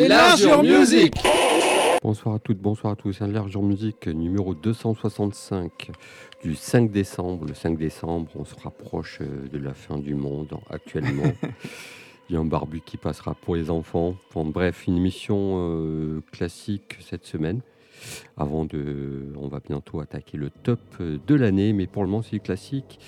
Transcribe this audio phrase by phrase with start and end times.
[0.00, 1.14] Largeur Music
[2.02, 3.12] Bonsoir à toutes, bonsoir à tous.
[3.12, 5.92] C'est Largeur Music numéro 265
[6.42, 7.46] du 5 décembre.
[7.46, 11.32] Le 5 décembre, on se rapproche euh, de la fin du monde actuellement.
[12.28, 14.16] Il y a un barbu qui passera pour les enfants.
[14.28, 17.60] Enfin, bref, une émission euh, classique cette semaine.
[18.36, 19.32] Avant de.
[19.40, 22.98] On va bientôt attaquer le top euh, de l'année, mais pour le moment, c'est classique.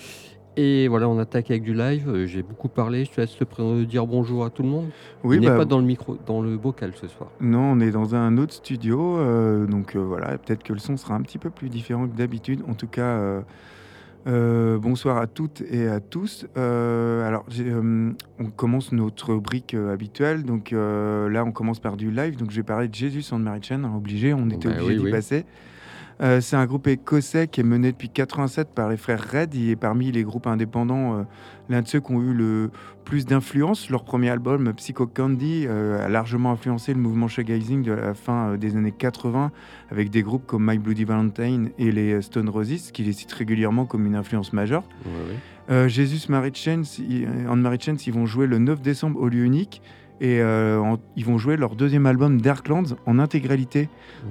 [0.58, 2.08] Et voilà, on attaque avec du live.
[2.08, 3.04] Euh, J'ai beaucoup parlé.
[3.04, 4.86] Je te laisse te pré- dire bonjour à tout le monde.
[5.22, 7.28] Oui, on n'est bah, pas dans le micro, dans le bocal ce soir.
[7.40, 10.96] non, on est dans un autre studio, euh, donc euh, voilà, peut-être que le son
[10.96, 12.60] sera un petit peu plus différent que d'habitude.
[12.68, 13.40] En tout cas, euh,
[14.28, 16.46] euh, bonsoir à toutes et à tous.
[16.56, 20.42] Euh, alors, euh, on commence notre rubrique euh, habituelle.
[20.44, 22.38] Donc euh, là, on commence par du live.
[22.38, 24.88] Donc je vais parler de Jésus and Mary Chain, hein, obligé, on était Bah obligé
[24.94, 25.10] oui, d'y oui.
[25.10, 25.44] passer.
[26.22, 29.54] Euh, c'est un groupe écossais qui est mené depuis 87 par les frères Red.
[29.54, 31.22] Il est parmi les groupes indépendants euh,
[31.68, 32.70] l'un de ceux qui ont eu le
[33.04, 33.90] plus d'influence.
[33.90, 38.56] Leur premier album, Psycho Candy, euh, a largement influencé le mouvement shoegazing de la fin
[38.56, 39.50] des années 80,
[39.90, 43.84] avec des groupes comme My Bloody Valentine et les Stone Roses, qui les citent régulièrement
[43.84, 44.84] comme une influence majeure.
[45.04, 45.12] Ouais,
[45.74, 45.88] ouais.
[45.90, 49.44] Jesus Mary Chains, ils- en Mary Chains, ils vont jouer le 9 décembre au lieu
[49.44, 49.82] unique.
[50.20, 53.88] Et euh, en- ils vont jouer leur deuxième album Darklands en intégralité.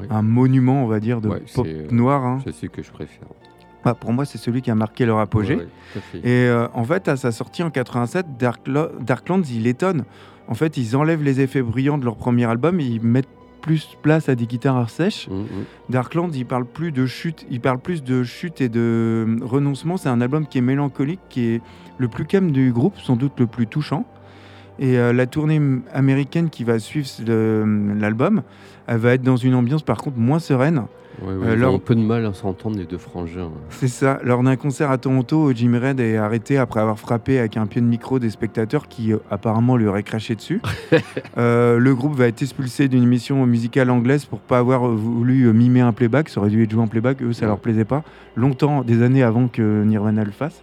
[0.10, 2.26] Un monument, on va dire, de Ouais, pop euh, noir.
[2.26, 2.40] hein.
[2.44, 3.28] C'est ce que je préfère.
[3.84, 5.56] Bah, pour moi, c'est celui qui a marqué leur apogée.
[5.58, 6.20] Ouais, ouais.
[6.24, 10.06] Et euh, en fait, à sa sortie en 87, Darklo- Darklands, il étonne.
[10.48, 13.30] En fait, ils enlèvent les effets brillants de leur premier album et ils mettent
[13.62, 15.28] plus place à des guitares sèches.
[15.30, 15.46] Mm, mm.
[15.90, 19.98] Darklands, il parle plus de chute, il parle plus de chute et de renoncement.
[19.98, 21.62] C'est un album qui est mélancolique, qui est
[22.00, 24.06] le plus calme du groupe, sans doute le plus touchant.
[24.80, 25.62] Et euh, la tournée
[25.94, 28.42] américaine qui va suivre le- l'album,
[28.88, 30.84] elle va être dans une ambiance par contre moins sereine.
[31.22, 33.50] Ouais, ouais, Euh, ont un peu de mal à s'entendre, les deux frangins.
[33.70, 34.20] C'est ça.
[34.26, 37.80] Lors d'un concert à Toronto, Jimmy Red est arrêté après avoir frappé avec un pied
[37.80, 40.60] de micro des spectateurs qui euh, apparemment lui auraient craché dessus.
[41.38, 45.44] Euh, le groupe va être expulsé d'une émission musicale anglaise pour pas avoir euh, voulu
[45.48, 46.30] euh, mimer un playback.
[46.30, 47.22] Ça aurait dû être joué en playback.
[47.22, 47.48] Eux, ça Ouais.
[47.48, 48.04] leur plaisait pas.
[48.36, 50.62] Longtemps, des années avant que Nirvana le fasse.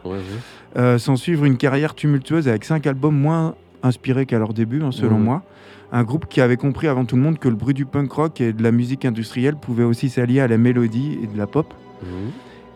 [0.77, 4.93] Euh, S'en suivre une carrière tumultueuse avec cinq albums moins inspirés qu'à leur début, hein,
[4.93, 5.43] selon moi.
[5.91, 8.41] Un groupe qui avait compris avant tout le monde que le bruit du punk rock
[8.41, 11.72] et de la musique industrielle pouvait aussi s'allier à la mélodie et de la pop.
[12.03, 12.09] Mhm.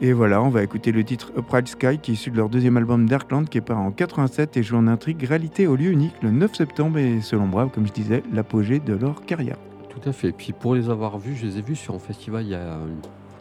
[0.03, 2.77] Et voilà, on va écouter le titre Upright Sky qui est issu de leur deuxième
[2.77, 6.31] album Darkland qui est paru en 87 et joue en intégralité au lieu unique le
[6.31, 9.57] 9 septembre et selon moi, comme je disais, l'apogée de leur carrière.
[9.89, 10.33] Tout à fait.
[10.33, 12.77] Puis pour les avoir vus, je les ai vus sur un festival il y a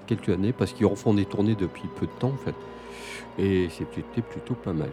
[0.08, 2.56] quelques années parce qu'ils refont des tournées depuis peu de temps en fait.
[3.38, 4.92] Et c'était plutôt pas mal.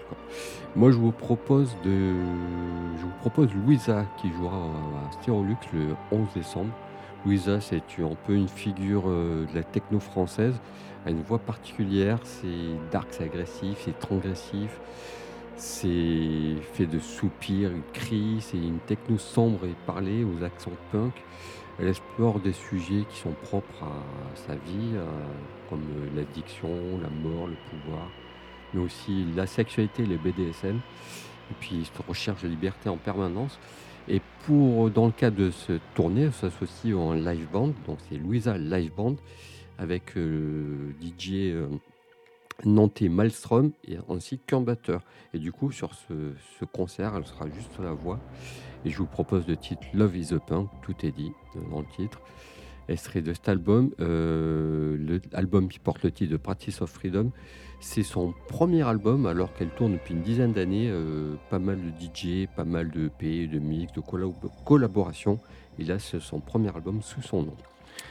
[0.75, 2.15] Moi, je vous propose de,
[2.97, 6.73] je vous propose Louisa qui jouera à Stérolux le 11 décembre.
[7.25, 10.61] Louisa, c'est un peu une figure euh, de la techno française,
[11.07, 12.19] a une voix particulière.
[12.25, 12.49] C'est
[12.91, 14.81] dark, c'est agressif, c'est transgressif.
[15.57, 18.39] C'est fait de soupirs, de cris.
[18.41, 21.13] C'est une techno sombre et parlée aux accents punk.
[21.79, 24.95] Elle explore des sujets qui sont propres à sa vie,
[25.71, 25.83] comme
[26.15, 26.69] l'addiction,
[27.01, 28.09] la mort, le pouvoir,
[28.75, 33.59] mais aussi la sexualité, les BDSM, et puis cette recherche de liberté en permanence.
[34.09, 38.17] Et pour, dans le cadre de ce tournée, elle s'associe en live band, donc c'est
[38.17, 39.17] Louisa Live Band,
[39.79, 41.69] avec euh, DJ euh,
[42.65, 44.65] nantais Malmström et ainsi qu'un.
[45.35, 48.19] Et du coup, sur ce, ce concert, elle sera juste à la voix.
[48.85, 51.81] Et je vous propose le titre Love is a Punk, tout est dit euh, dans
[51.81, 52.21] le titre.
[52.89, 53.91] Extrait de cet album.
[54.01, 57.31] Euh, L'album qui porte le titre de Practice of Freedom,
[57.81, 60.89] c'est son premier album alors qu'elle tourne depuis une dizaine d'années.
[60.91, 64.35] euh, pas mal de DJ, pas mal de EP, de mix, de collab-
[64.65, 65.39] collaboration.
[65.79, 67.57] Et là, c'est son premier album sous son nom.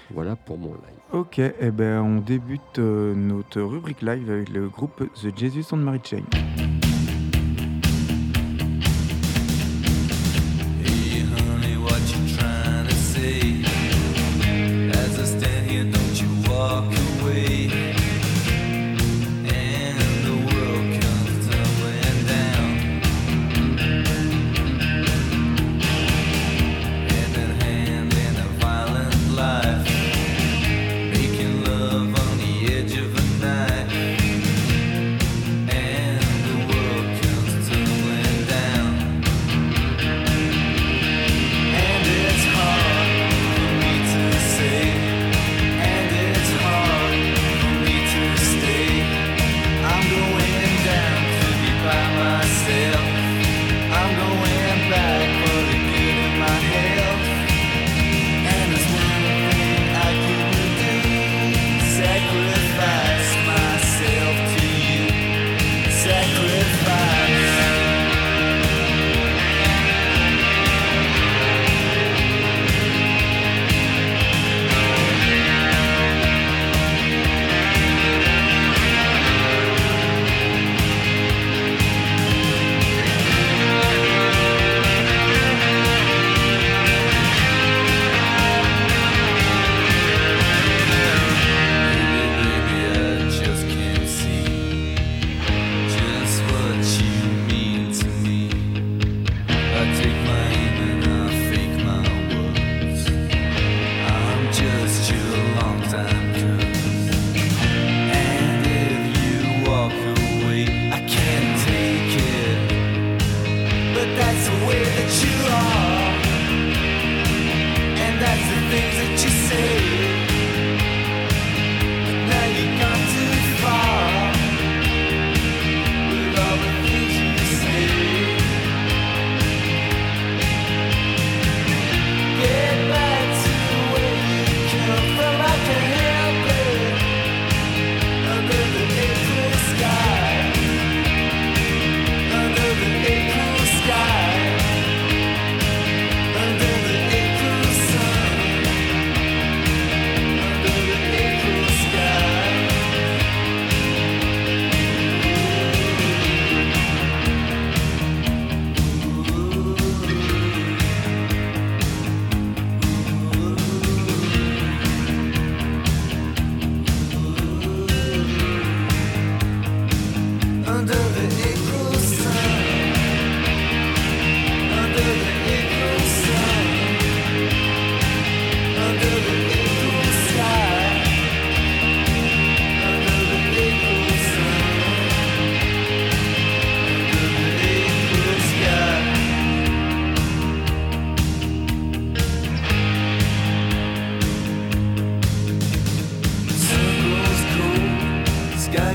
[0.10, 1.00] Voilà pour mon live.
[1.14, 5.78] Ok, et ben on débute euh, notre rubrique live avec le groupe The Jesus and
[5.78, 6.24] Mary Chain.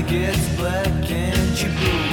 [0.07, 2.06] Gets black and you broke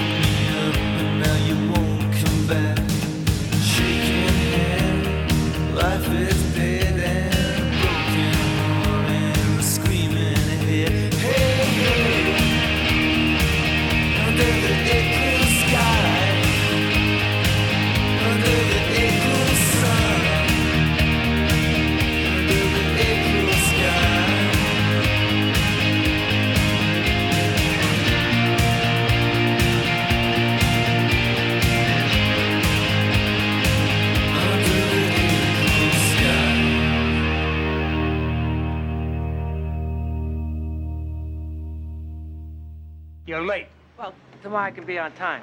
[44.54, 45.42] Tomorrow I can be on time.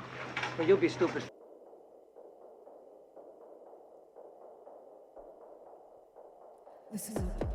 [0.56, 1.22] But you'll be stupid.
[6.94, 7.51] Listen up.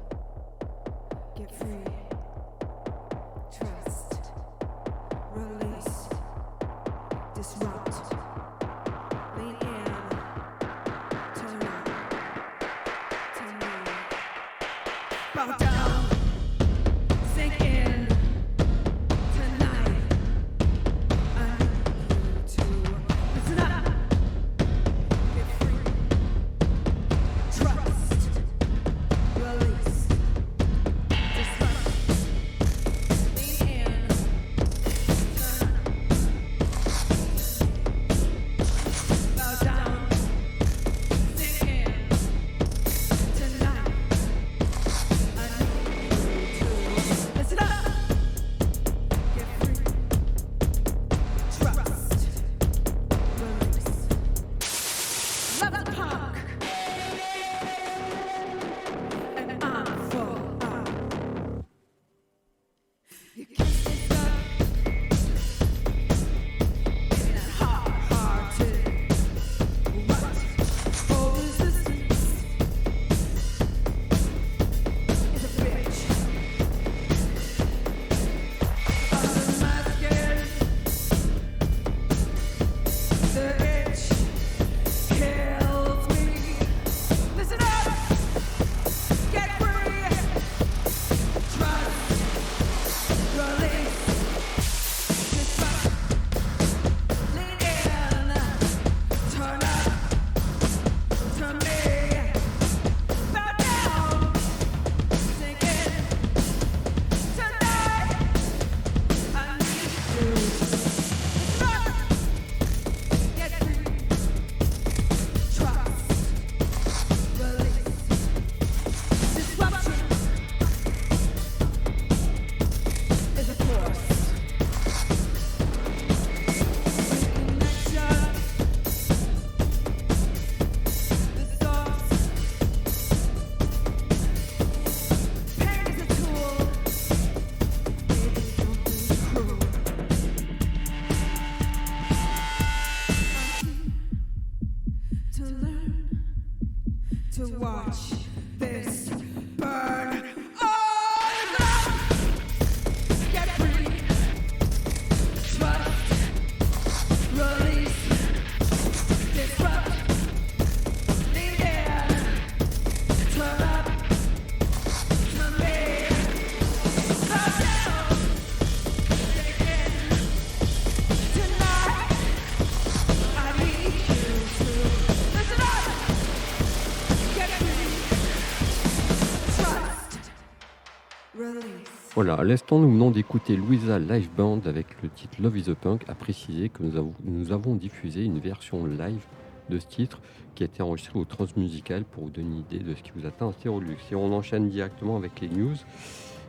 [182.16, 185.74] Voilà, à l'instant, nous venons d'écouter Louisa Live Band avec le titre Love is a
[185.74, 189.22] Punk, à préciser que nous avons, diffusé une version live
[189.68, 190.22] de ce titre
[190.54, 193.26] qui a été enregistrée au Transmusical pour vous donner une idée de ce qui vous
[193.26, 193.98] attend à Stérolux.
[194.10, 195.74] Et on enchaîne directement avec les news.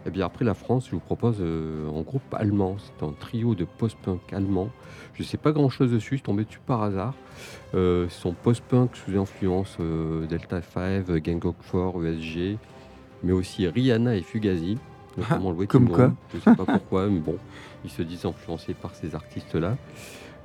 [0.06, 2.78] Et bien après la France, je vous propose euh, un groupe allemand.
[2.80, 4.70] C'est un trio de post-punk allemand.
[5.16, 7.14] Je ne sais pas grand-chose dessus, je suis tombé dessus par hasard.
[7.76, 12.58] Euh, sont post-punk sous influence euh, Delta 5, Gang of Four, ESG,
[13.22, 14.78] mais aussi Rihanna et Fugazi.
[15.18, 16.12] Notamment le Waiting comme quoi.
[16.32, 17.38] Je ne sais pas pourquoi, mais bon,
[17.84, 19.78] ils se disent influencés par ces artistes-là.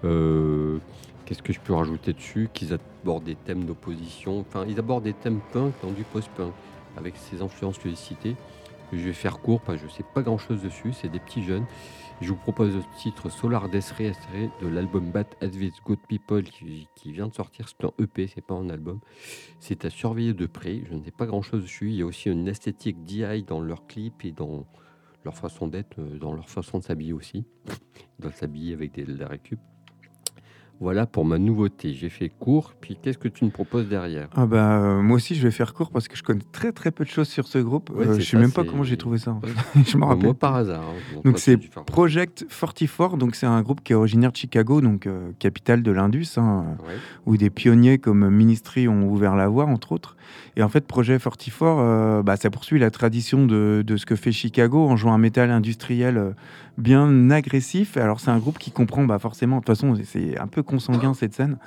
[0.05, 0.79] Euh,
[1.25, 2.49] Qu'est-ce que je peux rajouter dessus?
[2.52, 4.41] Qu'ils abordent des thèmes d'opposition.
[4.41, 6.52] Enfin, ils abordent des thèmes punk dans du post-punk.
[6.97, 8.37] avec ces influences que j'ai citées.
[8.93, 11.43] Je vais faire court parce que je sais pas grand chose dessus, c'est des petits
[11.43, 11.64] jeunes.
[12.23, 14.12] Je vous propose le titre Solar Reastré
[14.61, 17.69] de l'album Bat Advice Good People qui, vient de sortir.
[17.69, 19.00] C'est un EP, c'est pas un album.
[19.59, 20.83] C'est à surveiller de près.
[20.88, 21.88] Je ne sais pas grand chose dessus.
[21.88, 24.69] Il y a aussi une esthétique DI dans leurs clips et dans
[25.25, 27.45] leur façon d'être, euh, dans leur façon de s'habiller aussi.
[27.67, 29.59] Ils doivent s'habiller avec des, récup.
[30.83, 31.95] Voilà pour ma nouveauté.
[31.95, 32.75] J'ai fait court.
[32.81, 34.29] Puis qu'est-ce que tu me proposes derrière?
[34.35, 36.91] Ah bah, euh, moi aussi, je vais faire court parce que je connais très très
[36.91, 37.91] peu de choses sur ce groupe.
[37.91, 39.31] Ouais, Euh, je sais ça, même pas comment j'ai trouvé ça.
[39.31, 39.49] en Ouais.
[39.51, 39.85] fait.
[39.93, 40.25] je me rappelle.
[40.25, 40.83] Moi par hasard.
[40.83, 41.21] hein.
[41.25, 45.31] Donc c'est Project 44, donc c'est un groupe qui est originaire de Chicago, donc euh,
[45.39, 46.95] capitale de l'Indus, hein, Ouais.
[47.27, 50.17] où des pionniers comme Ministry ont ouvert la voie, entre autres.
[50.57, 54.17] Et en fait, Project 44, euh, bah, ça poursuit la tradition de, de ce que
[54.17, 56.31] fait Chicago en jouant un métal industriel euh,
[56.79, 57.97] bien agressif.
[57.97, 61.15] Alors c'est un groupe qui comprend bah, forcément, de toute façon, c'est un peu consanguin
[61.15, 61.59] cette scène.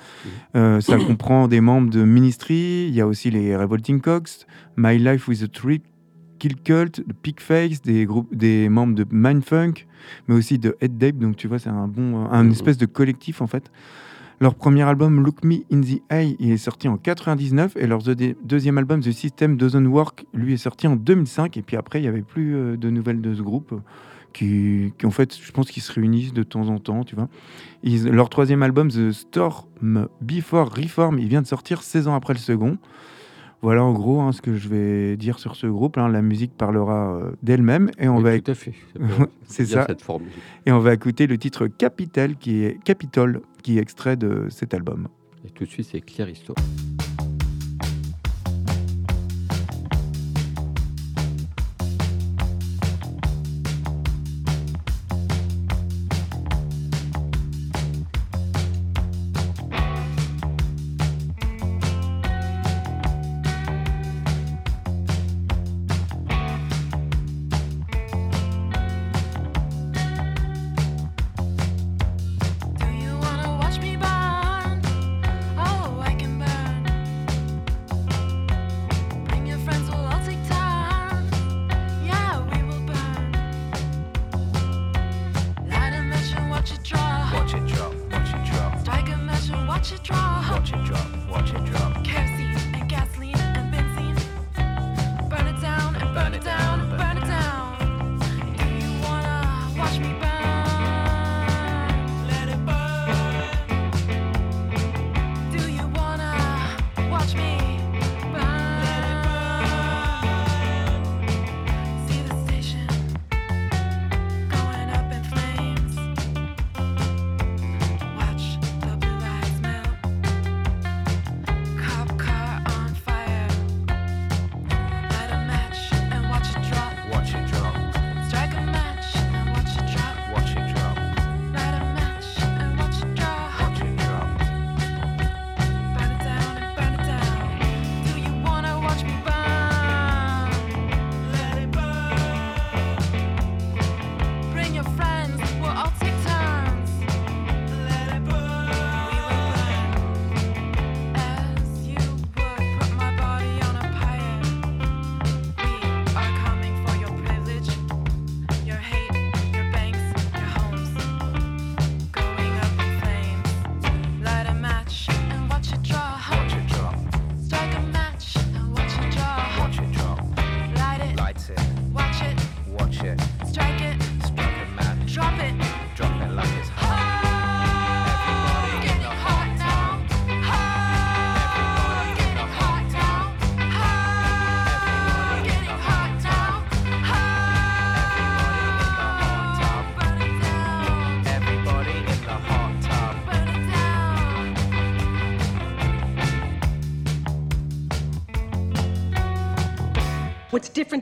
[0.56, 4.46] Euh, ça comprend des membres de Ministry, il y a aussi les Revolting Cocks,
[4.76, 5.82] My Life with a Trick,
[6.38, 9.86] Kill Cult, The Pigface, des, groupes, des membres de Mindfunk,
[10.28, 12.50] mais aussi de Head Dape, donc tu vois, c'est un bon, un Mhm.
[12.52, 13.70] espèce de collectif en fait.
[14.40, 18.34] Leur premier album, Look Me in the Eye, est sorti en 99 et leur deux-
[18.44, 21.56] deuxième album, The System Doesn't Work, lui est sorti en 2005.
[21.56, 23.78] Et puis après, il n'y avait plus euh, de nouvelles de ce groupe euh,
[24.34, 27.28] qui, en fait, je pense qu'ils se réunissent de temps en temps, tu vois.
[27.82, 32.38] Leur troisième album, The Storm Before Reform, il vient de sortir 16 ans après le
[32.38, 32.76] second.
[33.62, 35.98] Voilà en gros hein, ce que je vais dire sur ce groupe.
[35.98, 36.08] hein.
[36.08, 38.74] La musique parlera euh, d'elle-même et on Oui, va tout à fait.
[39.44, 39.84] C'est ça.
[39.86, 40.28] cette formule.
[40.66, 44.74] et on va écouter le titre Capital qui est Capitol qui est extrait de cet
[44.74, 45.08] album.
[45.44, 46.56] Et tout de suite, c'est Claire Histoire.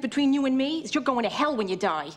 [0.00, 2.10] Between you and me is you're going to hell when you die.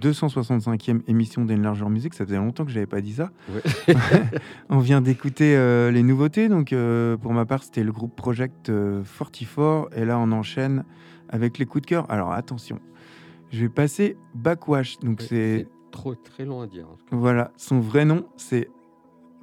[0.00, 2.14] 265e émission d'Enlargeur Music.
[2.14, 3.30] Ça faisait longtemps que je n'avais pas dit ça.
[3.52, 3.94] Ouais.
[4.68, 6.48] On vient d'écouter euh, les nouveautés.
[6.48, 9.96] Donc, euh, pour ma part, c'était le groupe Project euh, 44.
[9.96, 10.84] Et là, on enchaîne
[11.28, 12.10] avec les coups de cœur.
[12.10, 12.80] Alors, attention.
[13.50, 14.98] Je vais passer Backwash.
[15.00, 15.68] Donc, Ouais, c'est.
[15.90, 16.86] trop très long à dire.
[16.90, 16.96] hein.
[17.12, 18.68] Voilà, son vrai nom, c'est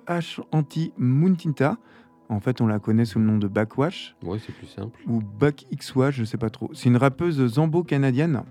[0.07, 0.39] H.
[0.51, 1.77] Anti Muntinta.
[2.29, 4.99] En fait, on la connaît sous le nom de Backwash Ouais, c'est plus simple.
[5.07, 6.69] ou Back XY, je sais pas trop.
[6.73, 8.43] C'est une rappeuse zambo-canadienne,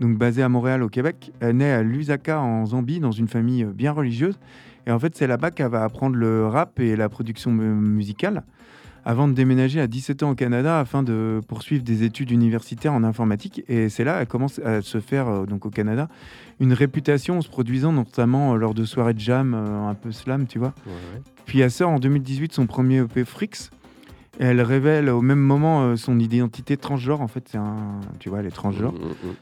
[0.00, 1.32] donc basée à Montréal au Québec.
[1.40, 4.38] Elle naît à Lusaka en Zambie dans une famille euh, bien religieuse.
[4.86, 8.42] Et en fait, c'est là-bas qu'elle va apprendre le rap et la production mu- musicale
[9.04, 13.04] avant de déménager à 17 ans au Canada afin de poursuivre des études universitaires en
[13.04, 13.62] informatique.
[13.68, 16.08] Et c'est là qu'elle commence à se faire, euh, donc au Canada,
[16.60, 20.46] une réputation en se produisant notamment euh, lors de soirées de jam un peu slam,
[20.46, 20.74] tu vois.
[20.86, 21.22] Ouais, ouais.
[21.46, 23.70] Puis elle sort en 2018 son premier EP Frix.
[24.38, 27.20] Et elle révèle au même moment euh, son identité transgenre.
[27.20, 28.00] En fait, c'est un.
[28.20, 28.92] Tu vois, elle est transgenre.
[28.92, 29.34] Mm, mm, mm.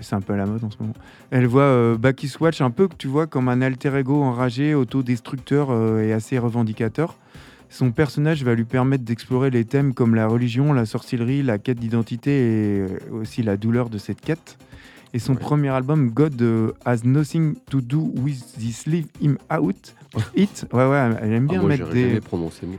[0.00, 0.94] C'est un peu à la mode en ce moment.
[1.30, 5.68] Elle voit euh, Baki Swatch un peu, tu vois, comme un alter ego enragé, autodestructeur
[5.70, 7.16] euh, et assez revendicateur.
[7.68, 11.78] Son personnage va lui permettre d'explorer les thèmes comme la religion, la sorcellerie, la quête
[11.78, 14.56] d'identité et euh, aussi la douleur de cette quête.
[15.16, 15.38] Et son Ouais.
[15.38, 19.94] premier album, God euh, Has Nothing to Do with This Leave Him Out.
[20.36, 22.20] It, ouais, ouais, elle aime Ah, bien moi, mettre des.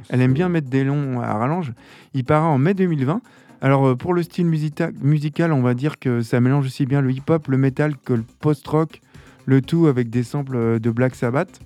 [0.10, 1.73] Elle aime bien mettre longs à rallonge.
[2.13, 3.21] Il paraît en mai 2020.
[3.62, 7.02] Alors euh, pour le style musita- musical, on va dire que ça mélange aussi bien
[7.02, 9.02] le hip-hop, le metal que le post-rock,
[9.47, 11.60] le tout avec des samples euh, de Black Sabbath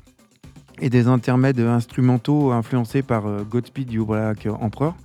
[0.80, 4.96] et des intermèdes instrumentaux influencés par Godspeed You Black Emperor.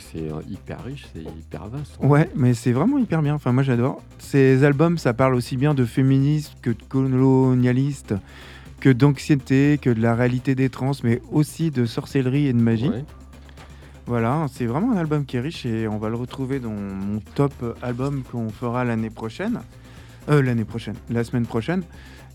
[0.00, 1.96] C'est euh, hyper riche, c'est hyper vaste.
[2.02, 2.06] hein.
[2.06, 3.34] Ouais, mais c'est vraiment hyper bien.
[3.34, 4.02] Enfin, moi j'adore.
[4.18, 8.14] Ces albums, ça parle aussi bien de féministes que de colonialistes,
[8.80, 12.88] que d'anxiété, que de la réalité des trans, mais aussi de sorcellerie et de magie.
[12.88, 13.04] Ouais.
[14.06, 17.20] Voilà, c'est vraiment un album qui est riche et on va le retrouver dans mon
[17.34, 19.60] top album qu'on fera l'année prochaine.
[20.28, 21.82] Euh, l'année prochaine, la semaine prochaine.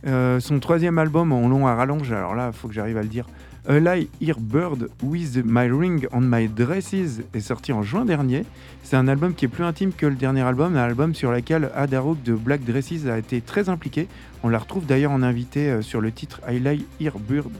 [0.07, 3.01] Euh, son troisième album en long à rallonge, alors là, il faut que j'arrive à
[3.03, 3.25] le dire.
[3.67, 8.43] A Lie Here Bird with My Ring on My Dresses est sorti en juin dernier.
[8.81, 11.69] C'est un album qui est plus intime que le dernier album, un album sur lequel
[11.75, 14.07] Adarouk de Black Dresses a été très impliqué.
[14.41, 17.51] On la retrouve d'ailleurs en invité euh, sur le titre I Lie Here Bird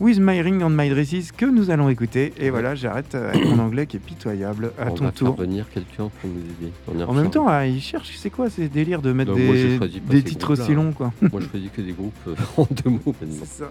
[0.00, 2.32] with My Ring on My Dresses que nous allons écouter.
[2.38, 4.72] Et voilà, j'arrête euh, avec mon anglais qui est pitoyable.
[4.78, 5.36] À On ton va tour.
[5.36, 6.72] faire venir quelqu'un pour nous aider.
[6.88, 10.22] On En même temps, ah, il cherche, c'est quoi ces délires de mettre Non, des,
[10.22, 11.12] titres aussi longs, quoi?
[11.20, 13.36] Moi, je choisis que des groupes euh, en deux mots maintenant.
[13.40, 13.70] C'est ça.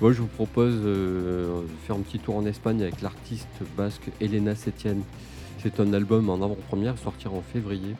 [0.00, 4.10] Moi, je vous propose euh, de faire un petit tour en Espagne avec l'artiste basque
[4.20, 4.96] Elena Setién.
[5.60, 7.94] C'est un album en avant-première, sortir en février,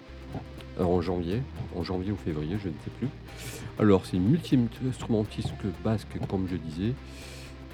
[0.80, 1.40] euh, en janvier,
[1.76, 3.08] en janvier ou février, je ne sais plus.
[3.78, 6.92] Alors, c'est une multi-instrumentiste basque, comme je disais,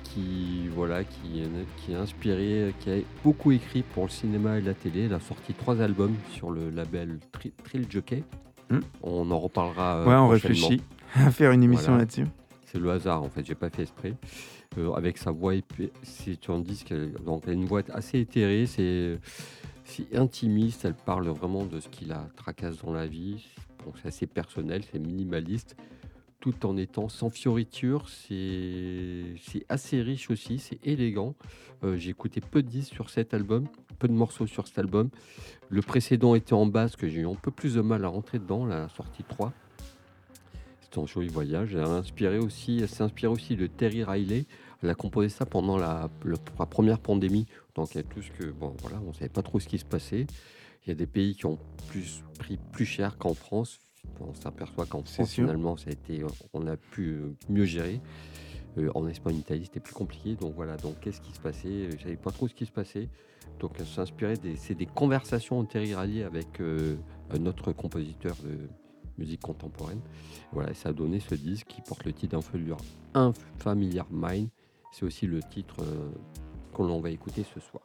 [0.04, 4.60] qui voilà, qui, est- qui est inspiré, qui a beaucoup écrit pour le cinéma et
[4.60, 5.04] la télé.
[5.06, 8.22] Elle a sorti trois albums sur le label Tri- Trill Jockey.
[8.70, 8.80] Hmm.
[9.02, 9.96] On en reparlera.
[9.96, 10.82] euh, ouais, on réfléchit
[11.16, 12.00] à faire une émission Voilà.
[12.02, 12.26] là-dessus.
[12.70, 14.14] C'est le hasard en fait, j'ai pas fait exprès.
[14.78, 15.54] Euh, avec sa voix
[16.04, 19.18] c'est un disque, donc elle a une voix assez éthérée, c'est
[20.14, 23.44] intimiste, elle parle vraiment de ce qui la tracasse dans la vie.
[23.84, 25.74] Bon, c'est assez personnel, c'est minimaliste,
[26.38, 28.08] tout en étant sans fioriture.
[28.08, 31.34] C'est c'est assez riche aussi, c'est élégant.
[31.82, 33.66] Euh, j'ai écouté peu de disques sur cet album,
[33.98, 35.08] peu de morceaux sur cet album.
[35.70, 38.64] Le précédent était en basque, j'ai eu un peu plus de mal à rentrer dedans,
[38.64, 39.52] la sortie 3.
[40.96, 41.74] Un joli voyage.
[41.74, 44.44] Elle a inspiré aussi, elle s'est inspirée aussi de Terry Riley.
[44.82, 47.46] Elle a composé ça pendant la, le- la première pandémie.
[47.74, 49.78] Donc il y a tout ce que, bon voilà, on savait pas trop ce qui
[49.78, 50.26] se passait.
[50.84, 53.78] Il y a des pays qui ont plus pris plus cher qu'en France.
[54.20, 56.24] On s'aperçoit qu'en France finalement ça a été,
[56.54, 58.00] on a pu euh, mieux gérer.
[58.78, 60.36] Euh, en Espagne, en Italie, c'était plus compliqué.
[60.36, 61.90] Donc voilà, donc qu'est-ce qui se passait?
[61.96, 63.08] Je savais pas trop ce qui se passait.
[63.58, 66.96] Donc elle s'inspirait des, c'est des conversations de Terry Riley avec euh,
[67.30, 68.68] un autre compositeur de
[69.20, 70.00] musique contemporaine.
[70.52, 72.40] Voilà, et ça a donné ce disque qui porte le titre
[73.14, 74.48] Un Familiar Mind.
[74.92, 76.10] C'est aussi le titre euh,
[76.72, 77.82] qu'on l'on va écouter ce soir.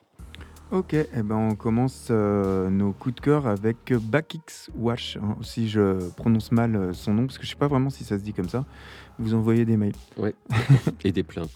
[0.72, 5.18] Ok, eh ben on commence euh, nos coups de cœur avec Bakix Wash.
[5.18, 8.04] hein, si je prononce mal euh, son nom, parce que je sais pas vraiment si
[8.04, 8.66] ça se dit comme ça.
[9.20, 9.94] Vous envoyez des mails.
[11.04, 11.52] Et des plaintes.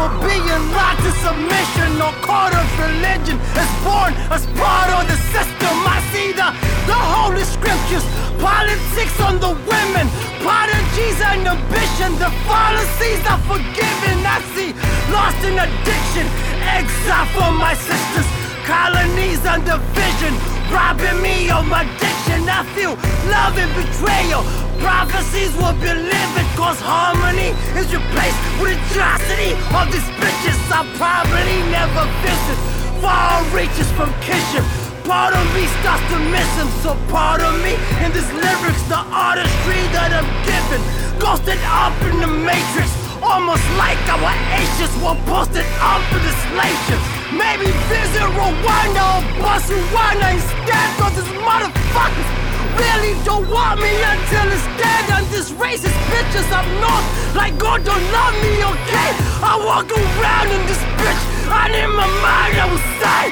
[0.00, 5.18] For being locked in submission or caught of religion is born as part of the
[5.28, 5.76] system.
[5.84, 6.48] I see the,
[6.88, 8.04] the holy scriptures,
[8.40, 10.06] politics on the women,
[10.40, 12.16] prodigies and ambition.
[12.16, 14.16] The fallacies are forgiven.
[14.24, 14.72] I see
[15.12, 16.26] lost in addiction,
[16.64, 18.28] exile for my sisters,
[18.64, 20.32] colonies and division,
[20.72, 22.48] robbing me of my diction.
[22.48, 22.96] I feel
[23.28, 24.69] love and betrayal.
[24.80, 29.52] Prophecies will be living, cause harmony is replaced with atrocity.
[29.76, 32.58] All these bitches I'll probably never visit.
[33.04, 34.64] Far reaches from kinship.
[35.04, 39.00] Part of me starts to miss him, so part of me in these lyrics, the
[39.12, 40.80] artistry that I'm given,
[41.20, 42.88] ghosted up in the matrix.
[43.20, 47.00] Almost like our ages were posted up in the slave.
[47.36, 52.39] Maybe visit Rwanda or Botswana instead, cause these motherfuckers
[52.76, 55.04] really don't want me until it's dead.
[55.16, 59.10] And this racist bitches up north, like God don't love me, okay?
[59.42, 63.22] I walk around in this bitch, and in my mind I will say,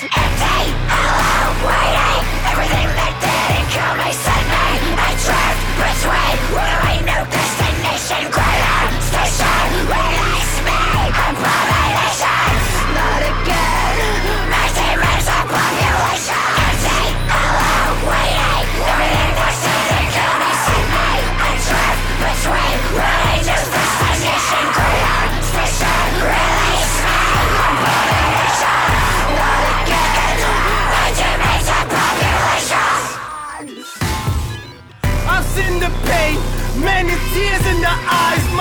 [0.00, 2.24] Empty, hello, waiting.
[2.48, 4.68] Everything that didn't kill me sent me.
[4.96, 8.32] I drift between runaway no destination.
[8.32, 10.19] Ground station,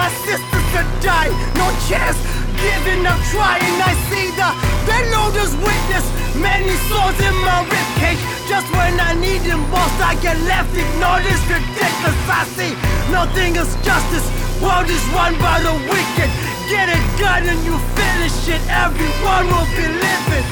[0.09, 2.17] My sisters have died, no chance,
[2.57, 3.77] giving up trying.
[3.77, 4.49] I see the
[5.13, 6.01] loader's witness,
[6.33, 8.17] many souls in my ribcage.
[8.49, 11.29] Just when I need them most, I get left ignored.
[11.29, 12.17] It's ridiculous.
[12.25, 12.73] I see
[13.13, 14.25] nothing is justice.
[14.57, 16.29] World is run by the wicked.
[16.73, 18.65] Get a gun and you finish it.
[18.65, 20.47] Everyone will be living.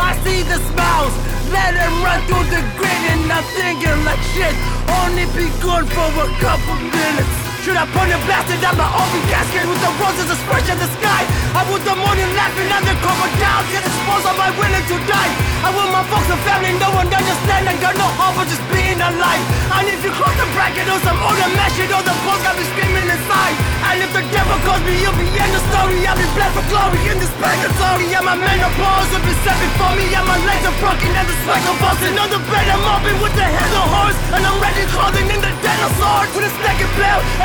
[0.00, 1.12] I see the smiles,
[1.52, 4.56] let them run through the grin and I'm thinking like shit,
[5.04, 7.49] only be good for a couple minutes.
[7.60, 10.80] Should I point a blasted at my open casket with the roses that spread in
[10.80, 11.28] the sky?
[11.52, 15.32] I want the morning laughing and the crocodiles get exposed, am I willing to die?
[15.60, 18.64] I want my folks and family, no one understand, I got no hope of just
[18.72, 19.44] being alive.
[19.76, 22.64] And if you cross the bracket or some older you know the post got me
[22.76, 23.56] screaming inside.
[23.88, 26.04] And if the devil calls me, you'll be in the story.
[26.04, 28.08] I'll be blessed for glory in this purgatory.
[28.12, 30.12] And my menopause will be set before me.
[30.12, 32.66] And my legs are broken and the sweat convulsing on the bed.
[32.68, 34.18] I'm open with the head of horse.
[34.36, 36.30] And I'm ready clothing in the dead of swords.
[36.36, 36.92] With a snake and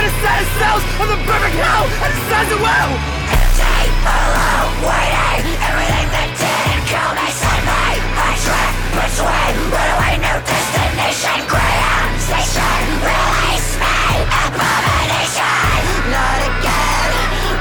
[0.06, 1.86] the cells of the perfect hell.
[2.06, 2.92] And it says it well.
[3.26, 5.58] Empty, alone, waiting.
[5.66, 7.90] Everything that didn't kill me sent me.
[8.14, 11.38] I drift between runaway new destination.
[11.50, 13.98] Ground station, release me.
[14.46, 15.82] Abomination,
[16.14, 17.10] not again.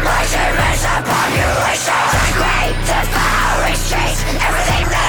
[0.04, 2.04] My demons are population.
[2.37, 4.20] Great devouring streets.
[4.37, 5.03] Everything that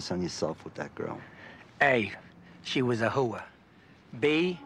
[0.00, 1.20] this on yourself with that girl.
[1.82, 2.10] A,
[2.62, 3.42] she was a hooah.
[4.18, 4.58] B,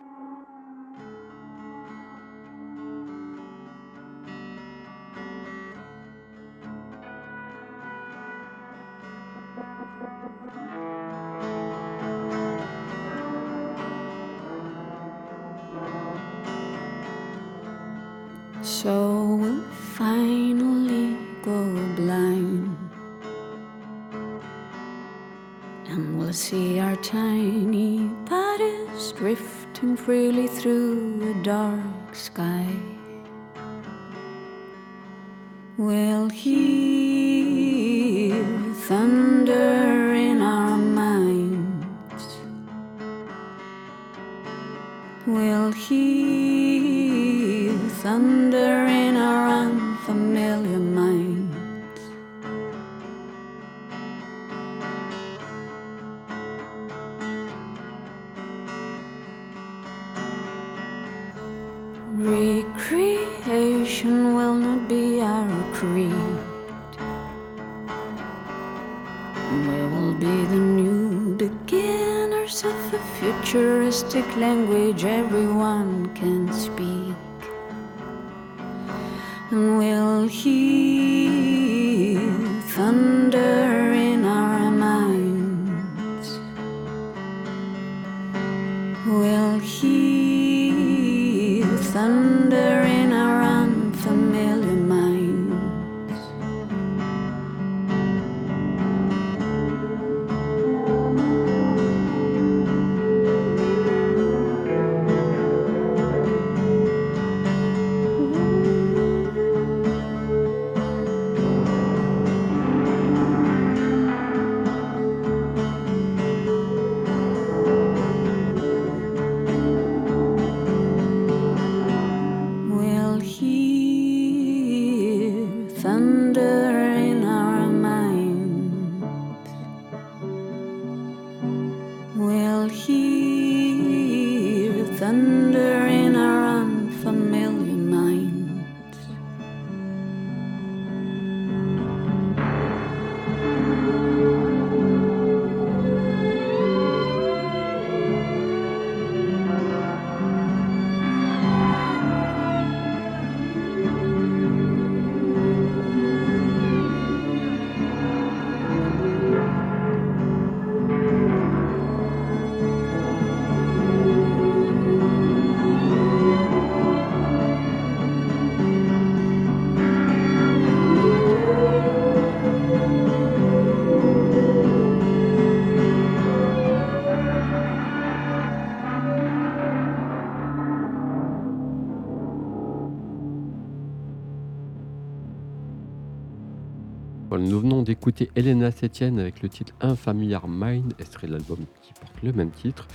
[188.15, 192.51] d'écouter Elena Sétienne avec le titre Unfamiliar Mind, extrait de l'album qui porte le même
[192.51, 192.87] titre.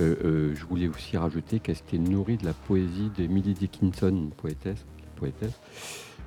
[0.00, 4.30] Euh, euh, je voulais aussi rajouter qu'elle s'était nourrie de la poésie d'Emily Dickinson, une
[4.30, 4.84] poétesse.
[5.16, 5.58] poétesse.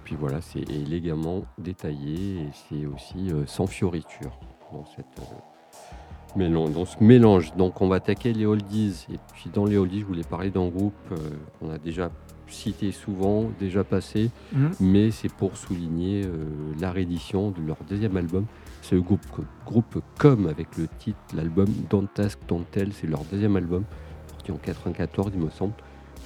[0.04, 4.40] Puis voilà, c'est élégamment détaillé et c'est aussi euh, sans fioriture
[6.36, 7.56] dans, dans ce mélange.
[7.56, 9.06] Donc on va attaquer les oldies.
[9.14, 10.96] Et puis dans les oldies, je voulais parler d'un groupe
[11.60, 12.12] qu'on a déjà
[12.52, 14.72] cité souvent, déjà passé Mhm.
[14.80, 16.46] mais c'est pour souligner euh,
[16.80, 18.46] la réédition de leur deuxième album.
[18.82, 19.22] C'est le groupe,
[19.66, 23.84] groupe Com avec le titre, l'album Don't Ask, Don't Tell, c'est leur deuxième album,
[24.30, 25.74] sorti en 94 il me semble.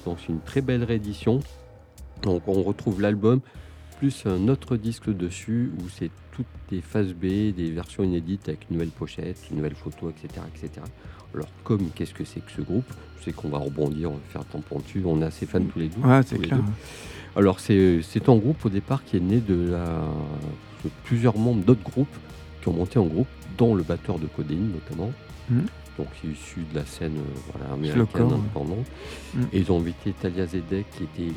[0.04, 1.40] Donc c'est une très belle réédition.
[2.22, 3.40] Donc on retrouve l'album
[3.98, 8.66] plus un autre disque dessus où c'est toutes des phases B, des versions inédites avec
[8.68, 10.28] une nouvelle pochette, une nouvelle photo, etc.
[10.54, 10.82] etc.
[11.34, 12.90] Alors comme qu'est-ce que c'est que ce groupe?
[13.18, 14.44] Je sais qu'on va rebondir, on va faire
[14.80, 16.00] dessus, on est assez fans tous les deux.
[16.00, 16.58] Ouais, c'est clair.
[16.58, 16.72] deux.
[17.36, 20.02] Alors c'est un groupe au départ qui est né de, la,
[20.84, 22.16] de plusieurs membres d'autres groupes
[22.62, 25.12] qui ont monté en groupe, dont le batteur de Codéine notamment.
[25.50, 25.66] Mhm.
[25.98, 28.34] Donc qui est issu de la scène euh, voilà, américaine ouais.
[28.34, 28.86] indépendante.
[29.34, 29.48] Mhm.
[29.52, 31.32] Et ils ont invité Talia Zedek qui était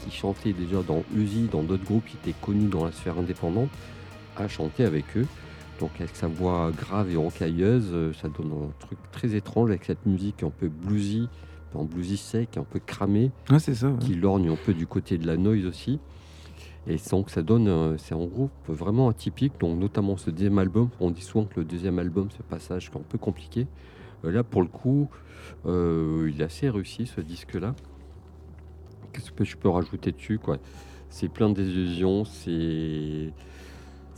[0.00, 3.68] qui chantait déjà dans Uzi, dans d'autres groupes qui étaient connus dans la sphère indépendante,
[4.36, 5.26] à chanter avec eux.
[5.80, 9.84] Donc avec sa voix grave et rocailleuse, euh, ça donne un truc très étrange avec
[9.84, 11.28] cette musique un peu bluesy,
[11.74, 13.88] un bluesy sec, un peu cramé Ouais, c'est ça.
[13.88, 13.98] ouais.
[13.98, 15.98] qui lorgne un peu du côté de la noise aussi.
[16.86, 20.88] Et donc ça donne, euh, c'est un groupe vraiment atypique, donc notamment ce deuxième album.
[21.00, 23.66] On dit souvent que le deuxième album, ce passage est un peu compliqué.
[24.24, 25.08] Euh, là, pour le coup,
[25.66, 27.74] euh, il est assez réussi ce disque-là.
[29.12, 30.58] Qu'est-ce que je peux rajouter dessus quoi?
[31.08, 33.32] C'est plein d'illusions, c'est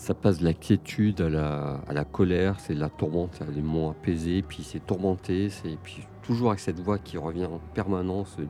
[0.02, 3.54] ça passe de la quiétude à la, à la colère, c'est de la tourmente, c'est
[3.54, 7.60] des mots apaisés, puis c'est tourmenté, c'est puis toujours avec cette voix qui revient en
[7.72, 8.46] permanence, euh,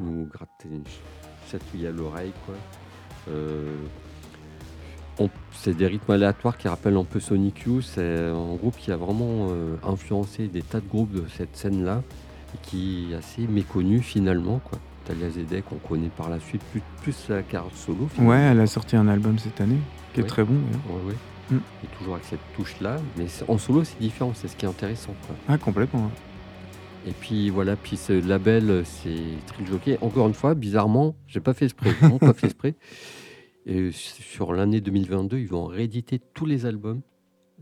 [0.00, 0.82] nous gratter,
[1.48, 2.56] chatouiller à l'oreille, quoi.
[3.28, 3.76] Euh,
[5.52, 7.84] c'est des rythmes aléatoires qui rappellent un peu Sonic Youth.
[7.84, 12.02] C'est un groupe qui a vraiment euh, influencé des tas de groupes de cette scène-là
[12.54, 14.60] et qui est assez méconnu finalement.
[14.64, 14.80] Quoi.
[15.04, 18.08] Talia Zedek, on connaît par la suite plus, plus sa carrière solo.
[18.08, 18.30] finalement.
[18.32, 19.78] Ouais, elle a sorti un album cette année
[20.14, 20.28] qui est Ouais.
[20.28, 20.54] très bon.
[20.54, 21.14] Ouais, ouais.
[21.50, 21.60] Mm.
[21.84, 22.96] Et toujours avec cette touche-là.
[23.16, 24.32] Mais en solo, c'est différent.
[24.34, 25.14] C'est ce qui est intéressant.
[25.26, 25.34] Quoi.
[25.48, 26.10] Ah, complètement.
[27.06, 29.98] Et puis voilà, puis ce label, c'est Trill Jockey.
[30.02, 32.74] Encore une fois, bizarrement, j'ai pas fait exprès, vraiment pas fait exprès.
[33.66, 37.00] Et sur l'année 2022, ils vont rééditer tous les albums,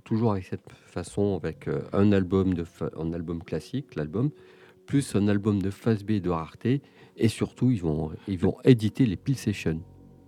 [0.04, 2.64] toujours avec cette façon, avec euh, un album de
[2.98, 4.30] un album classique, l'album,
[4.86, 6.80] plus un album de phase B de rareté.
[7.22, 9.80] Et surtout, ils vont, ils vont éditer les Peel Sessions.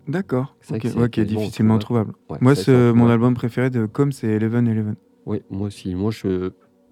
[0.07, 0.57] D'accord.
[0.61, 2.13] C'est vrai Ok, que c'est ouais, qui est difficilement trouvable.
[2.29, 4.97] Ouais, Moi, ce- mon album préféré de Com, c'est Eleven Eleven.
[5.25, 5.95] Oui, moi aussi.
[5.95, 6.51] Moi, je,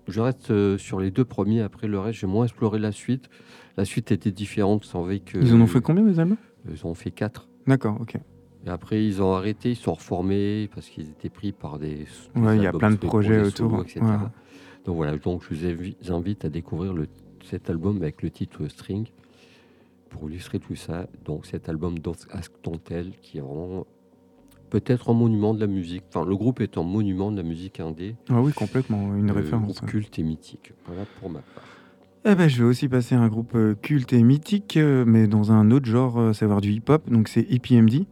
[0.09, 1.61] je reste euh, sur les deux premiers.
[1.61, 3.29] Après le reste, j'ai moins exploré la suite.
[3.77, 5.39] La suite était différente, sans que.
[5.39, 6.37] Ils en ont fait combien, les albums?
[6.71, 7.49] Ils en ont fait quatre.
[7.67, 8.15] D'accord, ok.
[8.67, 12.07] Et après, ils ont arrêté, ils sont reformés parce qu'ils étaient pris par des.
[12.37, 14.01] Ouais, il y a plein de projets autour, solos, etc.
[14.03, 14.17] ouais.
[14.87, 17.07] Donc voilà, donc je vous invi- invite à découvrir le,
[17.45, 19.07] cet album avec le titre String
[20.11, 21.07] pour illustrer tout ça.
[21.25, 23.87] Donc cet album d'Astontel qui est vraiment
[24.69, 26.05] peut-être un monument de la musique.
[26.09, 28.17] Enfin, le groupe est un monument de la musique indé.
[28.29, 29.77] Ah oui, complètement, une euh, référence.
[29.77, 30.73] groupe culte et mythique.
[30.87, 31.65] Voilà pour ma part.
[32.27, 35.27] Eh ben, je vais aussi passer à un groupe euh, culte et mythique, euh, mais
[35.27, 37.11] dans un autre genre, euh, savoir du hip-hop.
[37.11, 38.05] Donc, c'est EPMD.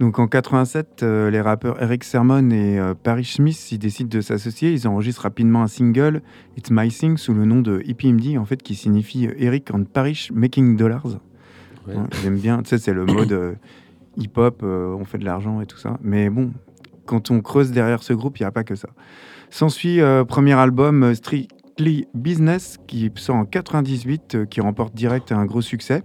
[0.00, 4.72] Donc, en 87, euh, les rappeurs Eric Sermon et Paris Smith ils décident de s'associer.
[4.72, 6.20] Ils enregistrent rapidement un single,
[6.58, 10.28] It's My Thing, sous le nom de EPMD, en fait, qui signifie Eric and Paris
[10.32, 11.18] Making Dollars.
[12.22, 13.54] J'aime bien, tu sais, c'est le mode euh,
[14.16, 15.98] hip-hop, euh, on fait de l'argent et tout ça.
[16.02, 16.52] Mais bon,
[17.06, 18.88] quand on creuse derrière ce groupe, il n'y a pas que ça.
[19.50, 25.32] S'ensuit euh, premier album euh, Strictly Business qui sort en 98, euh, qui remporte direct
[25.32, 26.02] un gros succès.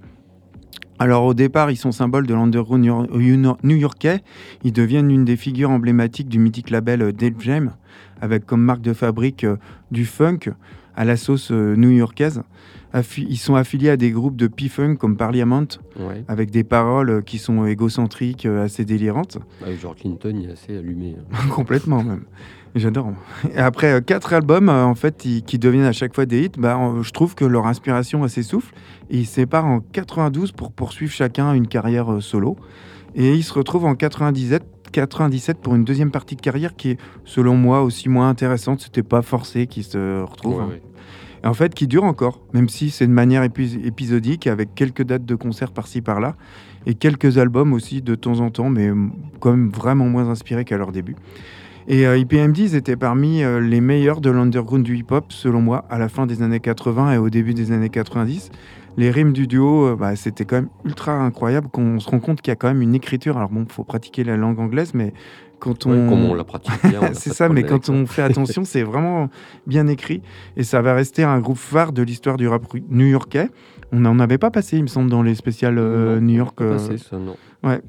[0.99, 4.21] Alors au départ, ils sont symboles de l'underground new- new-yorkais.
[4.63, 7.73] Ils deviennent une des figures emblématiques du mythique label Def Jam,
[8.21, 9.45] avec comme marque de fabrique
[9.91, 10.51] du funk
[10.95, 12.43] à la sauce new-yorkaise.
[13.17, 15.63] Ils sont affiliés à des groupes de P-Funk comme Parliament,
[15.99, 16.23] Ouais.
[16.27, 19.37] avec des paroles qui sont égocentriques, euh, assez délirantes.
[19.63, 21.15] Ah, George Clinton est assez allumé.
[21.19, 21.37] hein.
[21.49, 22.25] Complètement même.
[22.75, 23.11] J'adore.
[23.53, 26.51] Et après euh, quatre albums, euh, en fait, qui deviennent à chaque fois des hits,
[26.57, 28.73] bah, je trouve que leur inspiration s'essouffle.
[29.09, 32.57] Ils se séparent en 92 pour poursuivre chacun une carrière solo.
[33.15, 36.97] Et ils se retrouvent en 97, 97 pour une deuxième partie de carrière qui est,
[37.25, 38.81] selon moi, aussi moins intéressante.
[38.81, 40.57] C'était pas forcé qu'ils se retrouvent.
[40.57, 40.67] Ouais, hein.
[40.69, 40.81] ouais.
[41.43, 45.25] En fait, qui dure encore, même si c'est de manière épi- épisodique, avec quelques dates
[45.25, 46.35] de concert par-ci par-là,
[46.85, 48.89] et quelques albums aussi de temps en temps, mais
[49.39, 51.15] quand même vraiment moins inspirés qu'à leur début.
[51.87, 55.85] Et euh, IPMD, ils étaient parmi euh, les meilleurs de l'underground du hip-hop, selon moi,
[55.89, 58.51] à la fin des années 80 et au début des années 90.
[58.95, 62.41] Les rimes du duo, euh, bah, c'était quand même ultra incroyable, qu'on se rend compte
[62.41, 63.35] qu'il y a quand même une écriture.
[63.37, 65.13] Alors bon, faut pratiquer la langue anglaise, mais
[65.63, 65.91] quand on...
[65.91, 66.99] Ouais, comme on la pratique bien.
[67.13, 69.29] c'est ça, mais quand on fait attention, c'est vraiment
[69.65, 70.21] bien écrit.
[70.57, 73.49] Et ça va rester un groupe phare de l'histoire du rap new-yorkais.
[73.93, 76.59] On n'en avait pas passé, il me semble, dans les spéciales euh, New York.
[76.61, 77.35] euh, passé, ça, non.
[77.63, 77.81] ouais.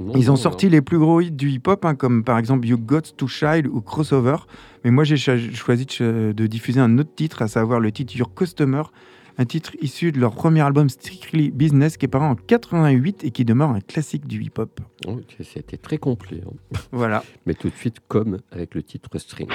[0.00, 2.66] Non, Ils ont non, sorti les plus gros hits du hip-hop, hein, comme par exemple
[2.66, 4.38] You Got to Child ou Crossover.
[4.84, 8.16] Mais moi, j'ai choisi de, ch- de diffuser un autre titre, à savoir le titre
[8.16, 8.82] Your Customer,
[9.38, 13.30] un titre issu de leur premier album Strictly Business qui est paru en 88 et
[13.30, 14.80] qui demeure un classique du hip-hop.
[15.42, 16.40] C'était très complet.
[16.46, 16.76] hein.
[16.92, 17.24] Voilà.
[17.46, 19.48] Mais tout de suite, comme avec le titre String.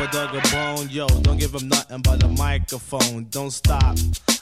[0.00, 3.26] A dog a bone, yo, don't give him nothing but a microphone.
[3.30, 3.96] Don't stop,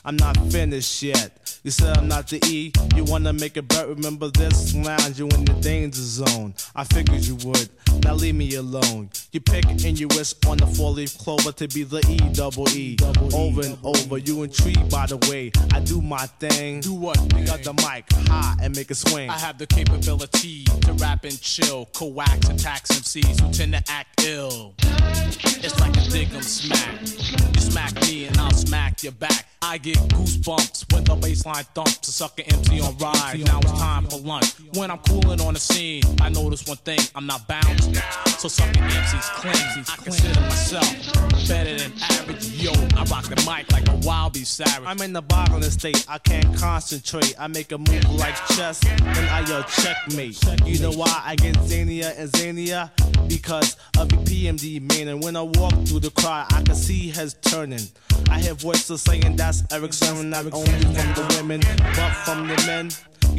[0.05, 1.39] I'm not finished yet.
[1.63, 4.75] You said I'm not the E, you wanna make a bet, remember this?
[4.75, 6.55] Lounge, you in the danger zone.
[6.75, 7.69] I figured you would,
[8.03, 9.11] now leave me alone.
[9.31, 12.69] You pick and you wish on the four leaf clover to be the E double
[12.71, 12.97] E.
[13.33, 16.81] Over and over, you intrigued by the way I do my thing.
[16.81, 17.19] Do what?
[17.35, 19.31] We got the mic high and make it swing.
[19.31, 23.83] I have the capability to rap and chill, coax and tax MCs who tend to
[23.89, 24.75] act ill.
[24.81, 27.01] It's like a dig 'em smack.
[27.03, 29.47] You smack me and I'll smack your back.
[29.65, 32.09] I get goosebumps when the baseline thumps.
[32.09, 33.45] A sucker MC on ride.
[33.45, 34.55] Now it's time for lunch.
[34.75, 37.95] When I'm cooling on the scene, I notice one thing: I'm not bouncing.
[38.39, 39.85] So sucker MCs cling.
[39.89, 41.13] I consider myself
[41.49, 42.49] better than average.
[42.63, 44.85] Yo, I rock the mic like a wild beast savage.
[44.87, 47.35] I'm in the boggling state, I can't concentrate.
[47.39, 50.39] I make a move like chess, and I yell checkmate.
[50.67, 52.91] You know why I get zanier and zanier?
[53.29, 57.09] Because of the PMD man, and when I walk through the crowd, I can see
[57.09, 57.87] heads turning.
[58.31, 61.61] I hear voices saying that's Eric Only from the women,
[61.97, 62.91] but from the men.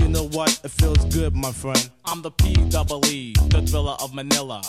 [0.01, 0.59] You know what?
[0.65, 1.89] It feels good, my friend.
[2.03, 4.61] I'm the P double E, the thriller of Manila.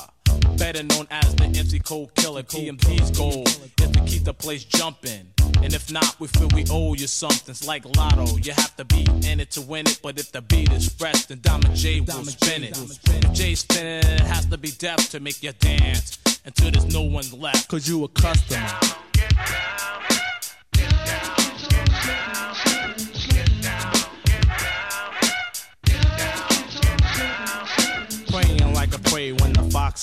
[0.56, 2.44] Better known as the MC Code Killer.
[2.44, 5.26] PMD's goal is to keep the place jumping.
[5.64, 7.50] And if not, we feel we owe you something.
[7.50, 8.36] It's like Lotto.
[8.36, 9.98] You have to be in it to win it.
[10.00, 12.78] But if the beat is fresh, then Diamond J will spin it.
[12.78, 17.02] If J's spinning it, has to be deaf to make you dance until there's no
[17.02, 17.66] one left.
[17.66, 18.78] Cause you a customer.
[19.12, 20.23] Praying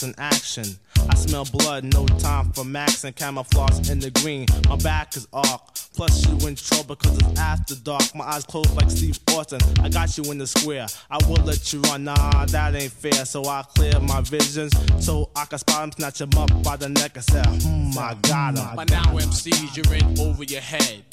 [0.03, 0.65] in action.
[1.09, 4.47] I smell blood, no time for max and camouflage in the green.
[4.69, 5.61] My back is arc.
[5.93, 8.15] Plus you in trouble cause it's after dark.
[8.15, 9.59] My eyes closed like Steve Austin.
[9.83, 10.87] I got you in the square.
[11.09, 12.05] I will let you run.
[12.05, 13.25] Nah, that ain't fair.
[13.25, 14.71] So I clear my visions
[15.03, 18.15] so I can spot him, snatch him up by the neck and say, hmm, I
[18.21, 18.75] got him.
[18.77, 21.03] By now, MCs, you're in over your head.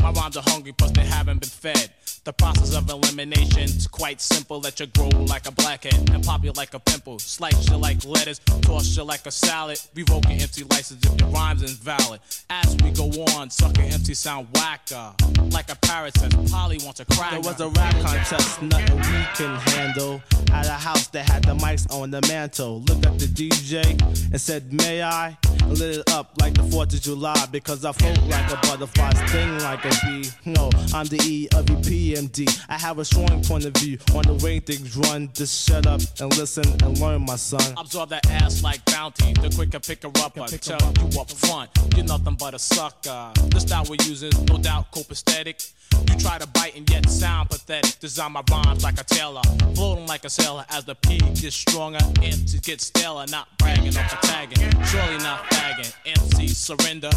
[0.00, 1.90] My rhymes are hungry, plus they haven't been fed.
[2.22, 4.60] The process of elimination's quite simple.
[4.60, 7.18] Let you grow like a blackhead and pop you like a pimple.
[7.18, 9.80] Slice you like lettuce, toss you like a salad.
[9.94, 12.20] Revoke your MC license if your rhyme's invalid.
[12.50, 13.06] As we go
[13.36, 15.14] on, sucker empty sound whacker.
[15.50, 17.30] Like a parrot says, Polly wants a crack.
[17.30, 20.20] There was a rap contest, nothing we can handle.
[20.52, 22.82] At a house that had the mics on the mantle.
[22.82, 23.98] Looked at the DJ
[24.30, 25.38] and said, May I?
[25.68, 29.58] Lit it up like the 4th of July because I float like a butterfly, sting
[29.60, 30.28] like a bee.
[30.44, 31.74] No, I'm the E of the
[32.16, 35.30] I have a strong point of view on the way things run.
[35.32, 37.62] Just shut up and listen and learn, my son.
[37.76, 39.32] Absorb that ass like bounty.
[39.34, 41.70] The quicker pick her up, I tell you up front.
[41.94, 43.30] You're nothing but a sucker.
[43.50, 45.72] The style we use is no doubt copacetic.
[46.08, 48.00] You try to bite and yet sound pathetic.
[48.00, 49.42] Design my rhymes like a tailor,
[49.74, 50.64] floating like a sailor.
[50.70, 53.26] As the P gets stronger, MCs get staler.
[53.30, 55.92] Not bragging or tagging, surely not fagging.
[56.06, 57.10] MCs surrender,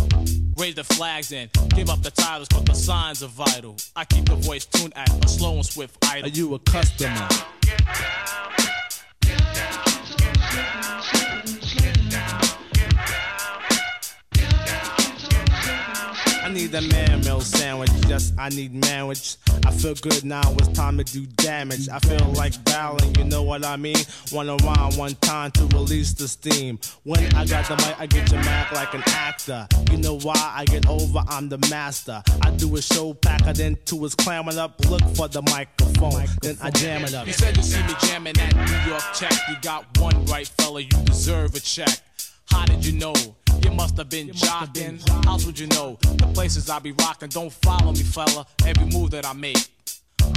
[0.57, 3.75] raise the flags and give up the titles, but the signs are vital.
[3.95, 6.25] I keep the voice tuned at a slow and swift idle.
[6.25, 7.27] Are you a customer?
[7.29, 8.82] I
[16.53, 19.37] need a man meal sandwich, yes, I need manwich.
[19.65, 21.89] I feel good now, it's time to do damage.
[21.89, 23.97] I feel like battling, you know what I mean?
[24.31, 26.79] Wanna rhyme one time to release the steam.
[27.03, 29.67] When I got the mic, I get you mad like an actor.
[29.91, 32.21] You know why I get over, I'm the master.
[32.41, 36.25] I do a show pack, packer, then two is clamming up, look for the microphone,
[36.41, 37.27] then I jam it up.
[37.27, 39.33] You said you see me jamming at New York Tech.
[39.49, 41.99] You got one right, fella, you deserve a check.
[42.45, 43.13] How did you know?
[43.63, 44.99] You must have been jocking.
[45.25, 45.97] How would you know?
[46.01, 47.29] The places I be rocking.
[47.29, 48.45] Don't follow me, fella.
[48.65, 49.69] Every move that I make.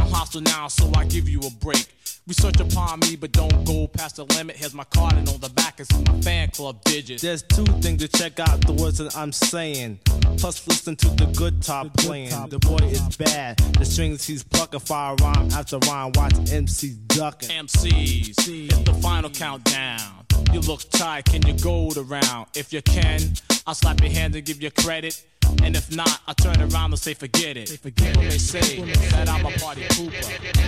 [0.01, 1.87] I'm hostile now, so I give you a break.
[2.27, 4.57] Research upon me, but don't go past the limit.
[4.57, 7.23] Here's my card, and on the back is my fan club digits.
[7.23, 10.01] There's two things to check out the words that I'm saying.
[10.37, 12.31] Plus, listen to the good top playing.
[12.49, 13.59] The boy is bad.
[13.79, 16.13] The strings he's plucking, fire rhyme after rhyme.
[16.17, 17.49] Watch MC ducking.
[17.49, 20.26] MCs, it's the final countdown.
[20.57, 22.47] You look tight, can you go the round?
[22.55, 23.21] If you can,
[23.67, 25.23] I'll slap your hand and give you credit.
[25.63, 27.79] And if not, I'll turn around and say forget it.
[27.83, 30.15] People may say that I'm a party pooper.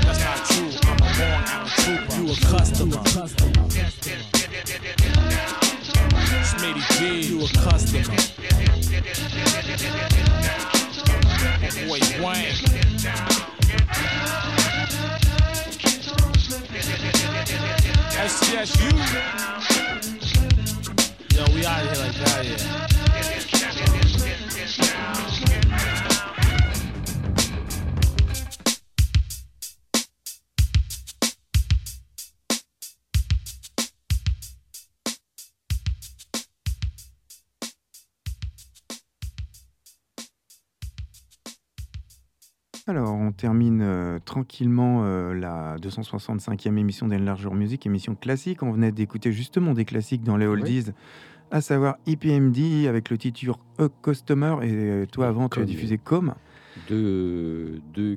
[0.03, 2.16] That's not true, I'm a born out trooper.
[2.20, 2.99] You a customer.
[6.45, 8.12] Smitty G, You a customer.
[11.89, 12.53] boy Wayne.
[18.18, 19.67] SCSU.
[21.39, 23.07] Yo, we out here like that, yeah.
[42.89, 48.62] Alors, on termine euh, tranquillement euh, la 265e émission d'Enlargeur Music, émission classique.
[48.62, 50.86] On venait d'écouter justement des classiques dans les oldies,
[51.51, 54.57] à savoir EPMD avec le titre A Customer.
[54.62, 56.32] Et euh, toi, avant, tu as diffusé Com.
[56.89, 58.16] Deux, deux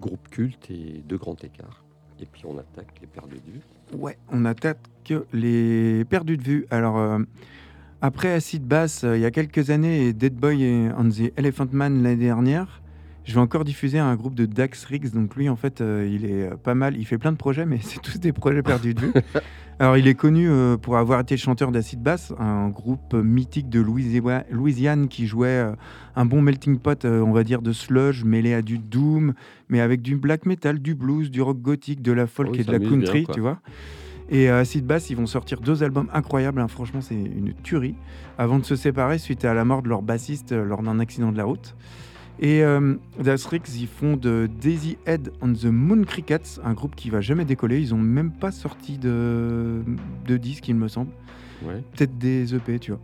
[0.00, 1.84] groupes cultes et deux grands écarts.
[2.20, 3.60] Et puis on attaque les paires de vue.
[3.96, 4.80] Ouais, on attaque
[5.32, 6.66] les perdus de vue.
[6.70, 7.20] Alors, euh,
[8.02, 11.68] après Acid Bass, il y a quelques années, et Dead Boy et and the Elephant
[11.70, 12.82] Man l'année dernière,
[13.28, 15.12] je vais encore diffuser un groupe de Dax Riggs.
[15.12, 16.96] Donc, lui, en fait, euh, il est euh, pas mal.
[16.96, 19.12] Il fait plein de projets, mais c'est tous des projets perdus de vue.
[19.78, 23.80] Alors, il est connu euh, pour avoir été chanteur d'Acid Bass, un groupe mythique de
[23.80, 25.72] Louisi- Louisiane qui jouait euh,
[26.16, 29.34] un bon melting pot, on va dire, de sludge mêlé à du doom,
[29.68, 32.62] mais avec du black metal, du blues, du rock gothique, de la folk Oh, il
[32.62, 33.60] et de la bien, country, tu vois.
[34.30, 36.60] Et euh, Acid Bass, ils vont sortir deux albums incroyables.
[36.60, 36.68] hein.
[36.68, 37.94] Franchement, c'est une tuerie.
[38.36, 41.36] Avant de se séparer suite à la mort de leur bassiste lors d'un accident de
[41.36, 41.76] la route.
[42.40, 47.10] Et euh, Dastrix, ils font de Daisy Head on the Moon Crickets, un groupe qui
[47.10, 47.80] va jamais décoller.
[47.80, 49.82] Ils ont même pas sorti de,
[50.26, 51.10] de disque, il me semble.
[51.62, 51.82] Ouais.
[51.96, 53.00] Peut-être des EP, tu vois.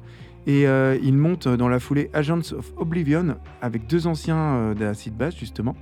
[0.47, 5.17] Et euh, ils montent dans la foulée Agents of Oblivion avec deux anciens euh, d'Acid
[5.17, 5.75] Bass, justement.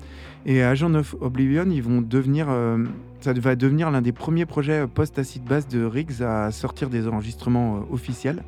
[0.47, 2.85] Et Agents of Oblivion, ils vont devenir, euh,
[3.21, 7.77] ça va devenir l'un des premiers projets post-Acid Bass de Riggs à sortir des enregistrements
[7.77, 8.43] euh, officiels.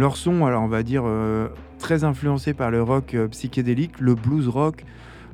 [0.00, 1.48] Leur son, alors on va dire, euh,
[1.78, 4.86] très influencé par le rock euh, psychédélique, le blues rock,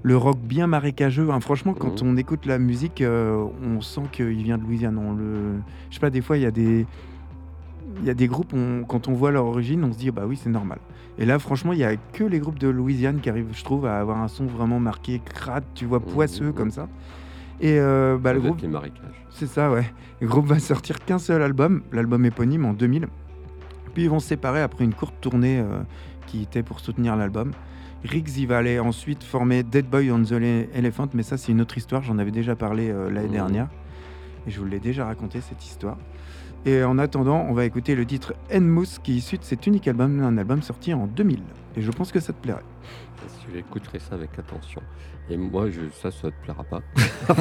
[0.03, 1.31] le rock bien marécageux.
[1.31, 4.99] Hein, franchement, quand on écoute la musique, euh, on sent qu'il vient de Louisiane.
[4.99, 5.35] On le...
[5.91, 6.85] Je sais pas, des fois, il y a des,
[8.01, 10.25] il y a des groupes, on- quand on voit leur origine, on se dit, bah
[10.27, 10.79] oui, c'est normal.
[11.19, 13.87] Et là, franchement, il y a que les groupes de Louisiane qui arrivent, je trouve,
[13.87, 16.89] à avoir un son vraiment marqué, crade, tu vois, poisseux comme ça.
[17.61, 18.61] Et euh, bah, le groupe,
[19.31, 19.87] c'est ça, ouais.
[20.21, 23.07] Le groupe va sortir qu'un seul album, l'album éponyme en 2000.
[23.97, 25.79] Puis ils vont se séparer après une courte tournée euh,
[26.27, 27.53] qui était pour soutenir l'album.
[28.05, 31.63] Riggs, va aller ensuite former Dead Boy on the Le- Elephant, mais ça, c'est une
[31.63, 32.03] autre histoire.
[32.03, 33.33] J'en avais déjà parlé euh, l'année Mhm.
[33.33, 33.69] dernière.
[34.47, 35.97] Et je vous l'ai déjà raconté, cette histoire.
[36.67, 39.89] Et en attendant, on va écouter le titre Enmous, qui est issu de cet unique
[39.89, 41.41] album, un album sorti en 2000.
[41.75, 42.61] Et je pense que ça te plairait.
[43.53, 44.83] Je écouterai ça avec attention.
[45.29, 46.83] Et moi, je, ça, ça te plaira pas.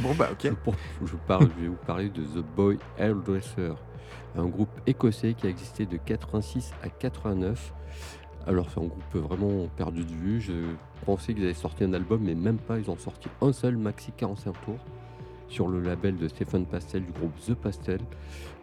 [0.00, 0.52] bon, bah, ok.
[1.04, 3.72] Je, parle, je vais vous parler de The Boy Hairdresser,
[4.36, 7.72] un groupe écossais qui a existé de 86 à 89.
[8.46, 10.40] Alors, c'est un groupe vraiment perdu de vue.
[10.40, 10.52] Je
[11.04, 12.78] pensais qu'ils avaient sorti un album, mais même pas.
[12.78, 14.78] Ils ont sorti un seul maxi 45 tours
[15.48, 18.00] sur le label de Stéphane Pastel du groupe The Pastel.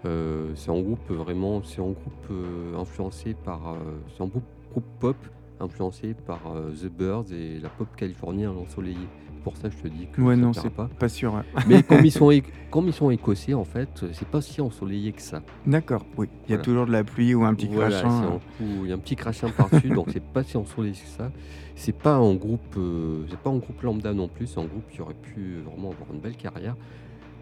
[0.05, 3.78] Euh, c'est un groupe vraiment, c'est un groupe euh, influencé par, euh,
[4.16, 5.18] c'est un groupe, groupe pop
[5.60, 9.08] influencé par euh, The Birds et la pop californienne ensoleillée.
[9.43, 10.89] Pour ça, je te dis que Ouais, ça non, c'est pas.
[10.97, 11.43] pas sûr.
[11.68, 12.32] Mais comme ils sont,
[12.72, 15.41] comme ils sont écossais, en fait, euh, c'est pas si ensoleillé que ça.
[15.68, 16.28] D'accord, oui.
[16.47, 16.64] Il y a Voilà.
[16.64, 18.39] toujours de la pluie ou un petit Voilà, crachin.
[18.58, 21.30] coup- Il y a un petit crachin par-dessus, donc c'est pas si ensoleillé que ça.
[21.76, 24.47] C'est pas un groupe, euh, c'est pas un groupe lambda non plus.
[24.47, 26.78] C'est un groupe qui aurait pu vraiment avoir une belle carrière,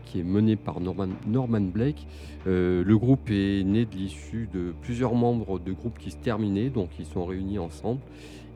[0.06, 2.06] qui est mené par Norman, Norman Blake.
[2.48, 6.70] Euh, le groupe est né de l'issue de plusieurs membres de groupes qui se terminaient,
[6.70, 8.02] donc ils sont réunis ensemble.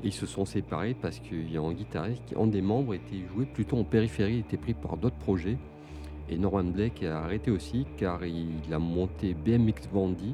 [0.04, 3.24] Ils se sont séparés parce qu'il y a un guitariste, qui, un des membres était
[3.34, 5.58] joué plutôt en périphérie, était pris par d'autres projets.
[6.30, 10.34] Et Norman Blake a arrêté aussi car il a monté BMX Bandy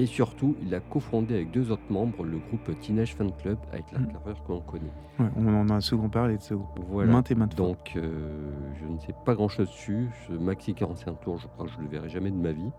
[0.00, 3.90] et surtout il a cofondé avec deux autres membres le groupe Teenage Fan Club avec
[3.92, 4.06] la Mm.
[4.12, 4.92] carrière que l'on connaît.
[5.18, 6.78] Ouais, on en a souvent parlé de ce groupe.
[6.88, 7.12] Voilà.
[7.12, 7.54] Maintes et maintes.
[7.54, 10.08] Donc euh, je ne sais pas grand chose dessus.
[10.26, 12.70] Ce maxi 45 tours, je crois que je le verrai jamais de ma vie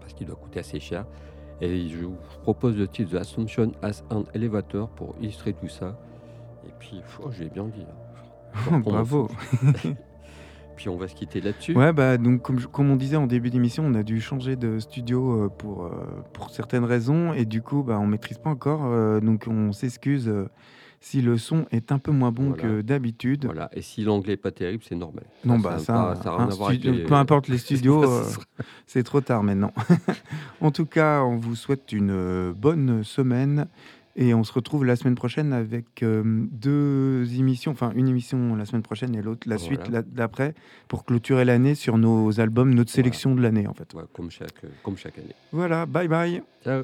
[0.00, 1.06] parce qu'il doit coûter assez cher.
[1.60, 5.96] Et je vous propose le titre The Assumption as an Elevator pour illustrer tout ça.
[6.66, 7.86] Et puis, oh, j'ai bien dit.
[8.70, 9.28] mon Bravo.
[10.76, 11.74] puis on va se quitter là-dessus.
[11.76, 14.56] Ouais, bah, donc, comme, je- comme on disait en début d'émission, on a dû changer
[14.56, 15.90] de studio euh, pour, euh,
[16.32, 17.32] pour certaines raisons.
[17.32, 18.82] Et du coup, bah, on maîtrise pas encore.
[18.84, 20.32] euh, donc, on s'excuse
[21.04, 22.62] si le son est un peu moins bon Voilà.
[22.62, 23.44] que d'habitude.
[23.46, 23.68] Voilà.
[23.72, 25.24] Et si l'anglais est pas terrible, c'est normal.
[25.44, 25.84] Non, Ça, bah ça,
[26.22, 28.38] ça a rien un à voir avec studio- les- peu importe les studios, Ça,
[28.86, 29.72] c'est trop tard maintenant.
[30.60, 33.66] en tout cas, on vous souhaite une bonne semaine
[34.16, 38.64] et on se retrouve la semaine prochaine avec euh, deux émissions, enfin une émission la
[38.66, 39.84] semaine prochaine et l'autre la Voilà.
[39.84, 40.54] suite d'après
[40.88, 43.92] pour clôturer l'année sur nos albums, notre sélection de l'année en fait.
[43.94, 45.34] Ouais, comme, chaque, comme chaque année.
[45.52, 46.42] Voilà, bye bye.
[46.64, 46.82] Ciao.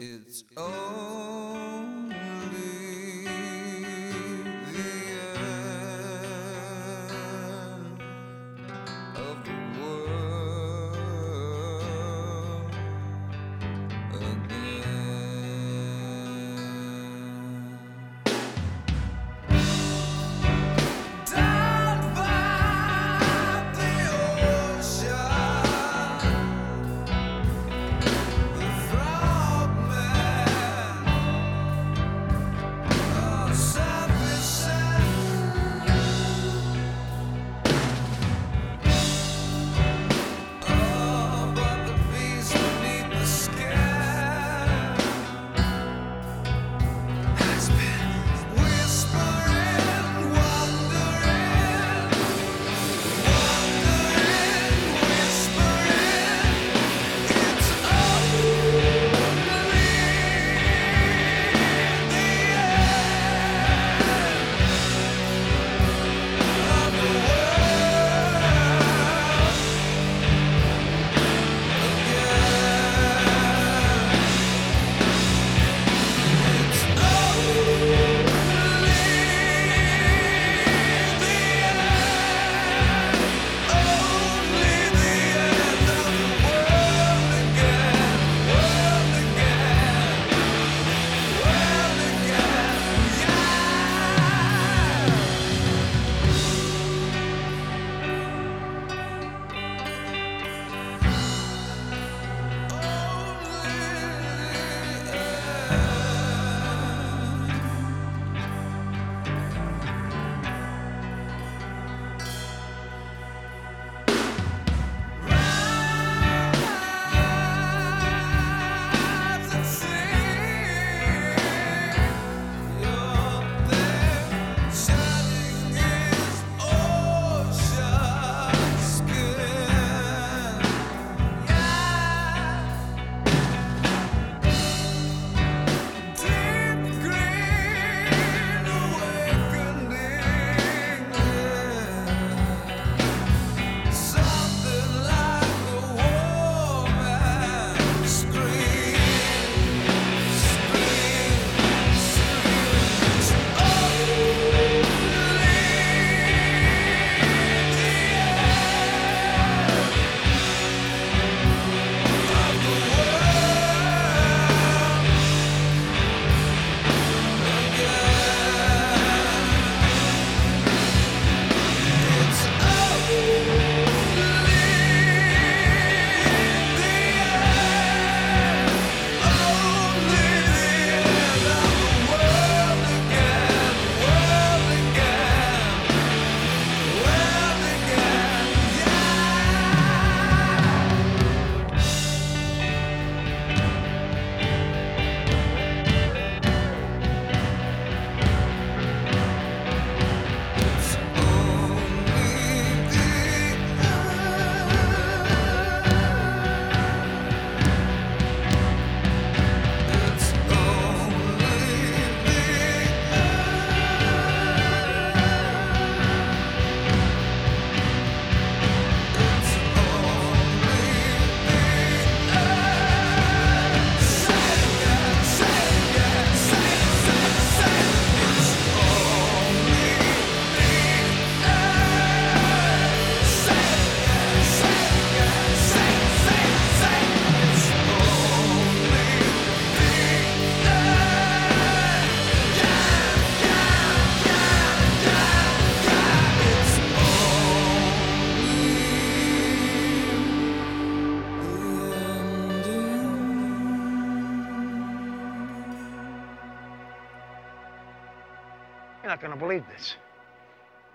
[259.38, 259.96] Believe this.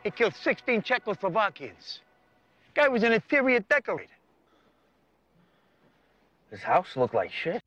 [0.03, 1.99] He killed 16 Czechoslovakians.
[2.75, 4.09] Guy was an interior decorator.
[6.51, 7.61] His house looked like shit.